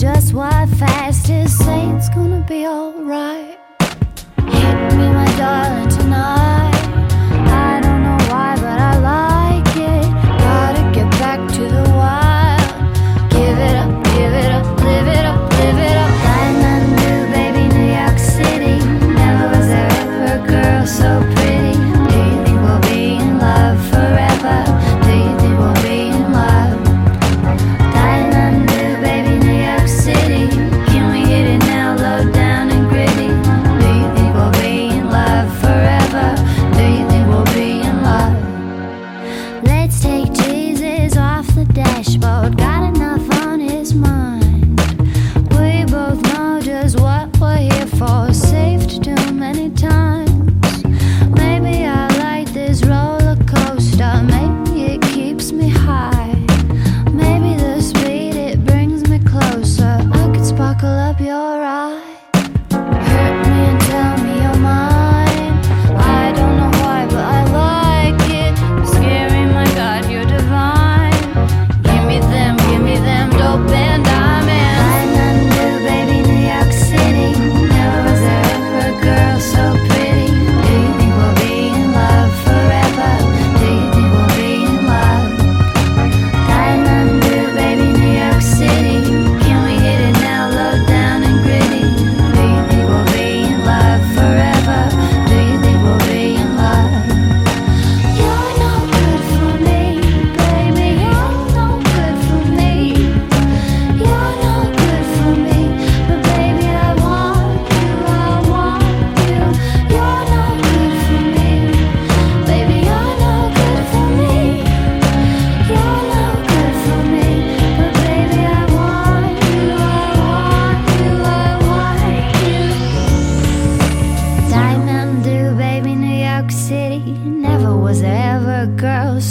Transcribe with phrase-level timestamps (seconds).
[0.00, 3.58] just why fast is saying it's gonna be alright.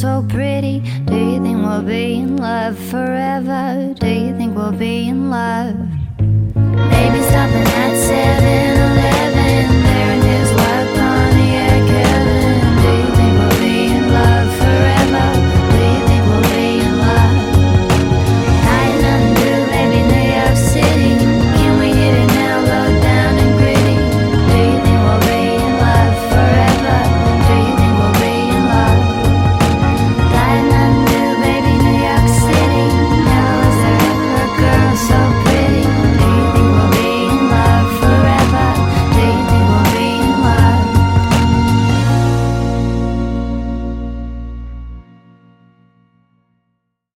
[0.00, 0.78] so pretty.
[1.06, 3.94] Do you think we'll be in love forever?
[3.98, 5.97] Do you think we'll be in love?